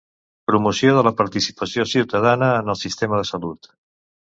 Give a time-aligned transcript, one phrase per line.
[0.51, 3.73] Promoció de la participació ciutadana en el sistema de salut.